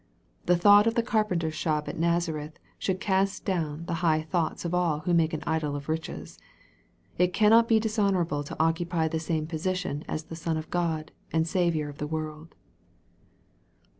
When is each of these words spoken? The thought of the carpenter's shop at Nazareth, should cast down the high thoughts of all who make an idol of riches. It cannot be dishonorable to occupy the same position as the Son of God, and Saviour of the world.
The 0.47 0.55
thought 0.57 0.87
of 0.87 0.95
the 0.95 1.03
carpenter's 1.03 1.53
shop 1.53 1.87
at 1.87 1.95
Nazareth, 1.95 2.57
should 2.79 2.99
cast 2.99 3.45
down 3.45 3.85
the 3.85 3.93
high 4.01 4.23
thoughts 4.23 4.65
of 4.65 4.73
all 4.73 5.01
who 5.01 5.13
make 5.13 5.31
an 5.31 5.43
idol 5.45 5.75
of 5.75 5.87
riches. 5.87 6.39
It 7.19 7.33
cannot 7.33 7.67
be 7.67 7.79
dishonorable 7.79 8.43
to 8.45 8.57
occupy 8.59 9.07
the 9.07 9.19
same 9.19 9.45
position 9.45 10.03
as 10.07 10.23
the 10.23 10.35
Son 10.35 10.57
of 10.57 10.71
God, 10.71 11.11
and 11.31 11.47
Saviour 11.47 11.87
of 11.87 11.99
the 11.99 12.07
world. 12.07 12.55